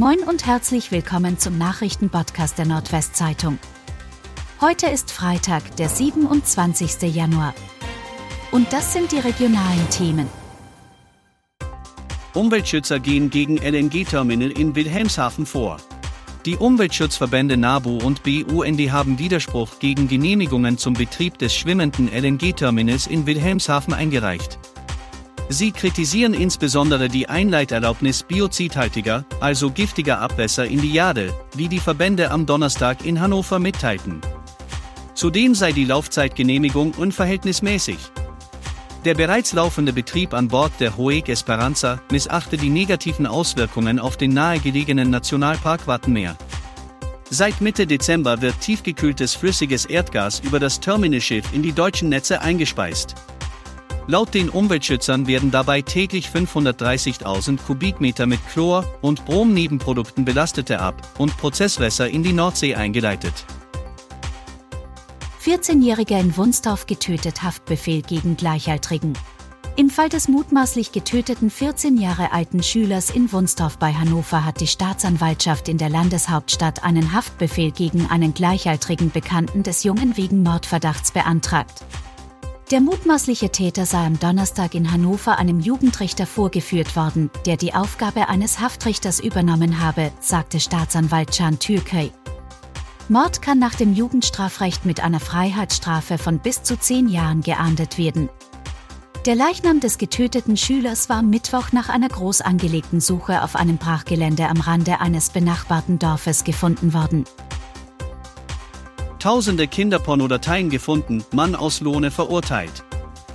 Moin 0.00 0.20
und 0.20 0.46
herzlich 0.46 0.92
willkommen 0.92 1.38
zum 1.38 1.58
Nachrichtenpodcast 1.58 2.56
der 2.56 2.64
Nordwestzeitung. 2.64 3.58
Heute 4.58 4.86
ist 4.86 5.10
Freitag, 5.10 5.76
der 5.76 5.90
27. 5.90 7.14
Januar. 7.14 7.52
Und 8.50 8.72
das 8.72 8.94
sind 8.94 9.12
die 9.12 9.18
regionalen 9.18 9.90
Themen. 9.90 10.26
Umweltschützer 12.32 12.98
gehen 12.98 13.28
gegen 13.28 13.58
LNG-Terminal 13.58 14.50
in 14.52 14.74
Wilhelmshaven 14.74 15.44
vor. 15.44 15.76
Die 16.46 16.56
Umweltschutzverbände 16.56 17.58
NABU 17.58 17.98
und 17.98 18.22
BUND 18.22 18.80
haben 18.90 19.18
Widerspruch 19.18 19.80
gegen 19.80 20.08
Genehmigungen 20.08 20.78
zum 20.78 20.94
Betrieb 20.94 21.36
des 21.36 21.54
schwimmenden 21.54 22.08
LNG-Terminals 22.10 23.06
in 23.06 23.26
Wilhelmshaven 23.26 23.92
eingereicht. 23.92 24.58
Sie 25.52 25.72
kritisieren 25.72 26.32
insbesondere 26.32 27.08
die 27.08 27.28
Einleiterlaubnis 27.28 28.22
biozidhaltiger, 28.22 29.24
also 29.40 29.72
giftiger 29.72 30.20
Abwässer 30.20 30.64
in 30.64 30.80
die 30.80 30.92
Jade, 30.92 31.34
wie 31.56 31.66
die 31.66 31.80
Verbände 31.80 32.30
am 32.30 32.46
Donnerstag 32.46 33.04
in 33.04 33.20
Hannover 33.20 33.58
mitteilten. 33.58 34.20
Zudem 35.14 35.56
sei 35.56 35.72
die 35.72 35.86
Laufzeitgenehmigung 35.86 36.92
unverhältnismäßig. 36.92 37.98
Der 39.04 39.14
bereits 39.14 39.52
laufende 39.52 39.92
Betrieb 39.92 40.34
an 40.34 40.46
Bord 40.46 40.70
der 40.78 40.96
Hoeg 40.96 41.28
Esperanza 41.28 42.00
missachte 42.12 42.56
die 42.56 42.70
negativen 42.70 43.26
Auswirkungen 43.26 43.98
auf 43.98 44.16
den 44.16 44.32
nahegelegenen 44.32 45.10
Nationalpark 45.10 45.88
Wattenmeer. 45.88 46.36
Seit 47.28 47.60
Mitte 47.60 47.88
Dezember 47.88 48.40
wird 48.40 48.60
tiefgekühltes 48.60 49.34
flüssiges 49.34 49.84
Erdgas 49.84 50.38
über 50.38 50.60
das 50.60 50.78
Terminalschiff 50.78 51.52
in 51.52 51.64
die 51.64 51.72
deutschen 51.72 52.08
Netze 52.08 52.40
eingespeist. 52.40 53.16
Laut 54.10 54.34
den 54.34 54.48
Umweltschützern 54.50 55.28
werden 55.28 55.52
dabei 55.52 55.82
täglich 55.82 56.30
530.000 56.30 57.58
Kubikmeter 57.64 58.26
mit 58.26 58.40
Chlor- 58.48 58.84
und 59.02 59.24
Brom-Nebenprodukten 59.24 60.24
belastete 60.24 60.80
Ab- 60.80 61.00
und 61.18 61.36
Prozesswässer 61.36 62.10
in 62.10 62.24
die 62.24 62.32
Nordsee 62.32 62.74
eingeleitet. 62.74 63.46
14-Jähriger 65.44 66.18
in 66.18 66.36
Wunsdorf 66.36 66.86
getötet 66.86 67.44
Haftbefehl 67.44 68.02
gegen 68.02 68.36
Gleichaltrigen. 68.36 69.12
Im 69.76 69.90
Fall 69.90 70.08
des 70.08 70.26
mutmaßlich 70.26 70.90
getöteten 70.90 71.48
14 71.48 71.96
Jahre 71.96 72.32
alten 72.32 72.64
Schülers 72.64 73.10
in 73.10 73.30
Wunsdorf 73.30 73.78
bei 73.78 73.92
Hannover 73.92 74.44
hat 74.44 74.60
die 74.60 74.66
Staatsanwaltschaft 74.66 75.68
in 75.68 75.78
der 75.78 75.88
Landeshauptstadt 75.88 76.82
einen 76.82 77.12
Haftbefehl 77.12 77.70
gegen 77.70 78.10
einen 78.10 78.34
gleichaltrigen 78.34 79.12
Bekannten 79.12 79.62
des 79.62 79.84
Jungen 79.84 80.16
wegen 80.16 80.42
Mordverdachts 80.42 81.12
beantragt. 81.12 81.84
Der 82.70 82.80
mutmaßliche 82.80 83.50
Täter 83.50 83.84
sei 83.84 84.06
am 84.06 84.20
Donnerstag 84.20 84.76
in 84.76 84.92
Hannover 84.92 85.38
einem 85.38 85.58
Jugendrichter 85.58 86.24
vorgeführt 86.24 86.94
worden, 86.94 87.28
der 87.44 87.56
die 87.56 87.74
Aufgabe 87.74 88.28
eines 88.28 88.60
Haftrichters 88.60 89.18
übernommen 89.18 89.80
habe, 89.80 90.12
sagte 90.20 90.60
Staatsanwalt 90.60 91.36
Can 91.36 91.58
Türkei. 91.58 92.12
Mord 93.08 93.42
kann 93.42 93.58
nach 93.58 93.74
dem 93.74 93.92
Jugendstrafrecht 93.92 94.86
mit 94.86 95.00
einer 95.00 95.18
Freiheitsstrafe 95.18 96.16
von 96.16 96.38
bis 96.38 96.62
zu 96.62 96.78
zehn 96.78 97.08
Jahren 97.08 97.40
geahndet 97.40 97.98
werden. 97.98 98.28
Der 99.26 99.34
Leichnam 99.34 99.80
des 99.80 99.98
getöteten 99.98 100.56
Schülers 100.56 101.08
war 101.08 101.22
Mittwoch 101.22 101.72
nach 101.72 101.88
einer 101.88 102.08
groß 102.08 102.40
angelegten 102.40 103.00
Suche 103.00 103.42
auf 103.42 103.56
einem 103.56 103.78
Brachgelände 103.78 104.48
am 104.48 104.60
Rande 104.60 105.00
eines 105.00 105.30
benachbarten 105.30 105.98
Dorfes 105.98 106.44
gefunden 106.44 106.94
worden. 106.94 107.24
Tausende 109.20 109.68
Kinderpornodateien 109.68 110.70
gefunden, 110.70 111.22
Mann 111.32 111.54
aus 111.54 111.82
Lohne 111.82 112.10
verurteilt. 112.10 112.84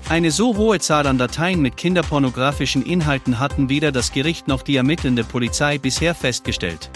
Eine 0.09 0.31
so 0.31 0.57
hohe 0.57 0.79
Zahl 0.79 1.05
an 1.05 1.19
Dateien 1.19 1.61
mit 1.61 1.77
kinderpornografischen 1.77 2.83
Inhalten 2.83 3.37
hatten 3.37 3.69
weder 3.69 3.91
das 3.91 4.11
Gericht 4.11 4.47
noch 4.47 4.63
die 4.63 4.77
ermittelnde 4.77 5.23
Polizei 5.23 5.77
bisher 5.77 6.15
festgestellt. 6.15 6.89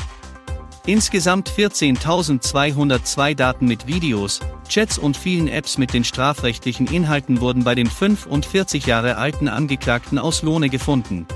Insgesamt 0.88 1.52
14.202 1.52 3.36
Daten 3.36 3.68
mit 3.68 3.86
Videos, 3.86 4.40
Chats 4.68 4.98
und 4.98 5.16
vielen 5.16 5.48
Apps 5.48 5.78
mit 5.78 5.94
den 5.94 6.04
strafrechtlichen 6.04 6.88
Inhalten 6.88 7.42
wurden 7.42 7.64
bei 7.64 7.76
dem 7.76 7.88
45 7.88 8.88
Jahre 8.88 9.18
alten 9.18 9.50
Angeklagten 9.50 10.18
aus 10.18 10.42
Lohne 10.42 10.70
gefunden. 10.70 11.28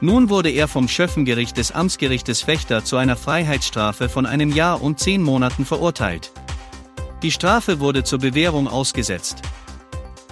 Nun 0.00 0.28
wurde 0.28 0.50
er 0.50 0.68
vom 0.68 0.86
Schöffengericht 0.86 1.56
des 1.56 1.72
Amtsgerichtes 1.72 2.42
Fechter 2.42 2.84
zu 2.84 2.96
einer 2.96 3.16
Freiheitsstrafe 3.16 4.08
von 4.08 4.24
einem 4.24 4.52
Jahr 4.52 4.80
und 4.80 5.00
zehn 5.00 5.20
Monaten 5.20 5.66
verurteilt. 5.66 6.30
Die 7.22 7.30
Strafe 7.30 7.80
wurde 7.80 8.02
zur 8.02 8.18
Bewährung 8.18 8.66
ausgesetzt. 8.66 9.42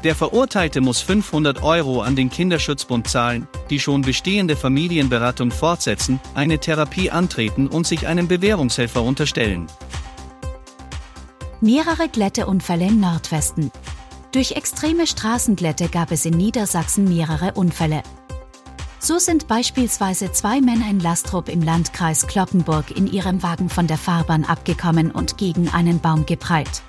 Der 0.04 0.14
Verurteilte 0.14 0.80
muss 0.80 1.00
500 1.00 1.62
Euro 1.62 2.00
an 2.02 2.16
den 2.16 2.30
Kinderschutzbund 2.30 3.08
zahlen, 3.08 3.48
die 3.68 3.80
schon 3.80 4.02
bestehende 4.02 4.56
Familienberatung 4.56 5.50
fortsetzen, 5.50 6.20
eine 6.34 6.58
Therapie 6.58 7.10
antreten 7.10 7.66
und 7.66 7.86
sich 7.86 8.06
einem 8.06 8.28
Bewährungshelfer 8.28 9.02
unterstellen. 9.02 9.66
Mehrere 11.60 12.08
Glätteunfälle 12.08 12.86
im 12.86 13.00
Nordwesten. 13.00 13.72
Durch 14.30 14.52
extreme 14.52 15.06
Straßenglätte 15.06 15.88
gab 15.88 16.12
es 16.12 16.24
in 16.24 16.34
Niedersachsen 16.34 17.04
mehrere 17.04 17.54
Unfälle. 17.54 18.02
So 19.00 19.18
sind 19.18 19.46
beispielsweise 19.46 20.32
zwei 20.32 20.60
Männer 20.60 20.90
in 20.90 20.98
Lastrup 20.98 21.48
im 21.48 21.62
Landkreis 21.62 22.26
Cloppenburg 22.26 22.96
in 22.96 23.06
ihrem 23.06 23.42
Wagen 23.42 23.68
von 23.68 23.86
der 23.86 23.96
Fahrbahn 23.96 24.44
abgekommen 24.44 25.12
und 25.12 25.38
gegen 25.38 25.68
einen 25.68 26.00
Baum 26.00 26.26
geprallt. 26.26 26.82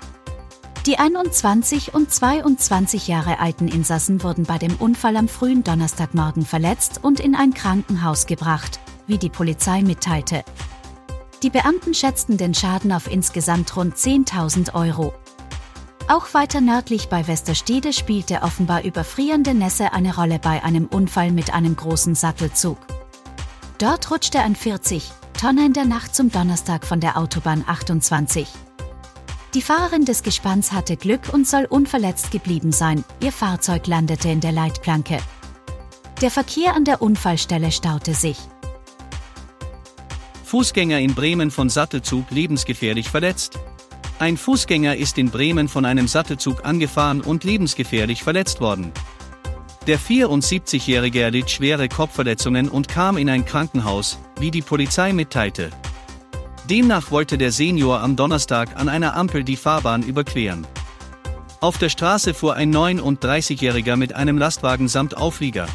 Die 0.86 0.98
21 0.98 1.94
und 1.94 2.10
22 2.10 3.06
Jahre 3.06 3.38
alten 3.38 3.68
Insassen 3.68 4.22
wurden 4.24 4.44
bei 4.44 4.58
dem 4.58 4.74
Unfall 4.76 5.16
am 5.16 5.28
frühen 5.28 5.62
Donnerstagmorgen 5.62 6.44
verletzt 6.44 7.00
und 7.02 7.20
in 7.20 7.34
ein 7.34 7.54
Krankenhaus 7.54 8.26
gebracht, 8.26 8.80
wie 9.06 9.18
die 9.18 9.28
Polizei 9.28 9.82
mitteilte. 9.82 10.42
Die 11.42 11.50
Beamten 11.50 11.94
schätzten 11.94 12.36
den 12.36 12.54
Schaden 12.54 12.92
auf 12.92 13.10
insgesamt 13.10 13.76
rund 13.76 13.94
10.000 13.94 14.74
Euro. 14.74 15.14
Auch 16.10 16.34
weiter 16.34 16.60
nördlich 16.60 17.08
bei 17.08 17.28
Westerstede 17.28 17.92
spielte 17.92 18.42
offenbar 18.42 18.82
überfrierende 18.82 19.54
Nässe 19.54 19.92
eine 19.92 20.16
Rolle 20.16 20.40
bei 20.40 20.64
einem 20.64 20.86
Unfall 20.86 21.30
mit 21.30 21.54
einem 21.54 21.76
großen 21.76 22.16
Sattelzug. 22.16 22.78
Dort 23.78 24.10
rutschte 24.10 24.40
ein 24.40 24.56
40 24.56 25.08
Tonner 25.40 25.64
in 25.64 25.72
der 25.72 25.84
Nacht 25.84 26.16
zum 26.16 26.32
Donnerstag 26.32 26.84
von 26.84 26.98
der 26.98 27.16
Autobahn 27.16 27.62
28. 27.64 28.48
Die 29.54 29.62
Fahrerin 29.62 30.04
des 30.04 30.24
Gespanns 30.24 30.72
hatte 30.72 30.96
Glück 30.96 31.32
und 31.32 31.46
soll 31.46 31.64
unverletzt 31.64 32.32
geblieben 32.32 32.72
sein, 32.72 33.04
ihr 33.20 33.30
Fahrzeug 33.30 33.86
landete 33.86 34.30
in 34.30 34.40
der 34.40 34.50
Leitplanke. 34.50 35.18
Der 36.22 36.32
Verkehr 36.32 36.74
an 36.74 36.84
der 36.84 37.02
Unfallstelle 37.02 37.70
staute 37.70 38.14
sich. 38.14 38.38
Fußgänger 40.42 40.98
in 40.98 41.14
Bremen 41.14 41.52
von 41.52 41.68
Sattelzug 41.68 42.32
lebensgefährlich 42.32 43.08
verletzt. 43.08 43.60
Ein 44.20 44.36
Fußgänger 44.36 44.96
ist 44.96 45.16
in 45.16 45.30
Bremen 45.30 45.66
von 45.66 45.86
einem 45.86 46.06
Sattelzug 46.06 46.66
angefahren 46.66 47.22
und 47.22 47.42
lebensgefährlich 47.42 48.22
verletzt 48.22 48.60
worden. 48.60 48.92
Der 49.86 49.98
74-Jährige 49.98 51.22
erlitt 51.22 51.50
schwere 51.50 51.88
Kopfverletzungen 51.88 52.68
und 52.68 52.86
kam 52.86 53.16
in 53.16 53.30
ein 53.30 53.46
Krankenhaus, 53.46 54.18
wie 54.38 54.50
die 54.50 54.60
Polizei 54.60 55.14
mitteilte. 55.14 55.70
Demnach 56.68 57.10
wollte 57.10 57.38
der 57.38 57.50
Senior 57.50 58.00
am 58.00 58.14
Donnerstag 58.14 58.78
an 58.78 58.90
einer 58.90 59.16
Ampel 59.16 59.42
die 59.42 59.56
Fahrbahn 59.56 60.02
überqueren. 60.02 60.66
Auf 61.62 61.78
der 61.78 61.88
Straße 61.88 62.34
fuhr 62.34 62.56
ein 62.56 62.74
39-Jähriger 62.74 63.96
mit 63.96 64.12
einem 64.12 64.36
Lastwagen 64.36 64.88
samt 64.88 65.16
Auflieger. 65.16 65.66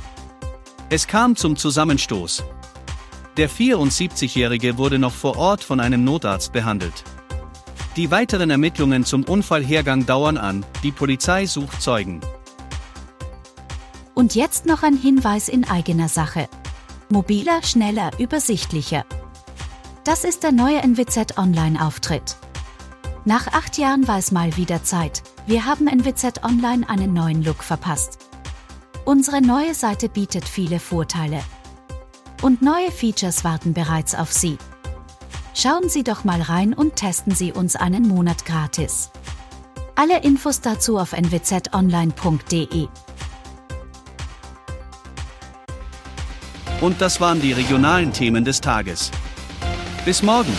Es 0.91 1.07
kam 1.07 1.35
zum 1.35 1.55
Zusammenstoß. 1.55 2.44
Der 3.38 3.50
74-Jährige 3.50 4.78
wurde 4.78 5.00
noch 5.00 5.13
vor 5.13 5.35
Ort 5.35 5.63
von 5.63 5.79
einem 5.79 6.03
Notarzt 6.03 6.53
behandelt. 6.53 7.03
Die 7.95 8.11
weiteren 8.11 8.50
Ermittlungen 8.50 9.06
zum 9.06 9.23
Unfallhergang 9.23 10.06
dauern 10.06 10.38
an, 10.38 10.66
die 10.83 10.91
Polizei 10.91 11.45
sucht 11.45 11.81
Zeugen. 11.81 12.19
Und 14.13 14.35
jetzt 14.35 14.66
noch 14.66 14.83
ein 14.83 14.97
Hinweis 14.97 15.47
in 15.47 15.63
eigener 15.63 16.09
Sache. 16.09 16.50
Mobiler, 17.07 17.63
schneller, 17.63 18.11
übersichtlicher. 18.19 19.05
Das 20.03 20.25
ist 20.25 20.43
der 20.43 20.52
neue 20.52 20.79
NWZ 20.79 21.37
Online-Auftritt. 21.37 22.35
Nach 23.23 23.47
acht 23.47 23.78
Jahren 23.78 24.08
war 24.09 24.17
es 24.17 24.31
mal 24.31 24.58
wieder 24.58 24.84
Zeit. 24.84 25.23
Wir 25.47 25.66
haben 25.66 25.87
NWZ 25.87 26.43
Online 26.43 26.87
einen 26.90 27.14
neuen 27.14 27.43
Look 27.43 27.64
verpasst. 27.64 28.20
Unsere 29.05 29.41
neue 29.41 29.73
Seite 29.73 30.09
bietet 30.09 30.49
viele 30.49 30.79
Vorteile. 30.81 31.41
Und 32.41 32.61
neue 32.61 32.91
Features 32.91 33.46
warten 33.46 33.73
bereits 33.73 34.16
auf 34.16 34.34
Sie. 34.34 34.58
Schauen 35.57 35.87
Sie 35.87 36.03
doch 36.03 36.25
mal 36.25 36.41
rein 36.41 36.73
und 36.73 36.97
testen 36.97 37.34
Sie 37.34 37.53
uns 37.53 37.78
einen 37.78 38.05
Monat 38.09 38.46
gratis. 38.46 39.09
Alle 39.96 40.22
Infos 40.22 40.59
dazu 40.59 40.97
auf 40.97 41.13
nwzonline.de. 41.13 42.87
Und 46.81 46.99
das 46.99 47.22
waren 47.22 47.40
die 47.40 47.53
regionalen 47.53 48.11
Themen 48.11 48.43
des 48.43 48.59
Tages. 48.59 49.11
Bis 50.03 50.22
morgen! 50.22 50.53